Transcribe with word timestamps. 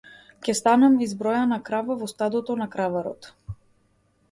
Ќе 0.45 0.53
станам 0.59 0.95
избројана 1.07 1.59
крава 1.69 1.99
во 2.01 2.09
стадото 2.15 2.59
на 2.65 2.69
краварот. 2.77 3.31